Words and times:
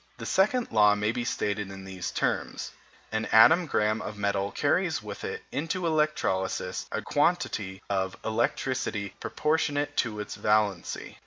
The 0.17 0.25
second 0.25 0.71
law 0.71 0.95
may 0.95 1.11
be 1.11 1.23
stated 1.23 1.69
in 1.69 1.85
these 1.85 2.09
terms: 2.09 2.71
an 3.11 3.25
atom 3.27 3.67
gramme 3.67 4.01
of 4.01 4.17
metal 4.17 4.51
carries 4.51 5.03
with 5.03 5.23
it 5.23 5.43
into 5.51 5.85
electrolysis 5.85 6.87
a 6.91 7.03
quantity 7.03 7.83
of 7.87 8.17
electricity 8.25 9.13
proportionate 9.19 9.95
to 9.97 10.19
its 10.19 10.37
valency. 10.37 11.17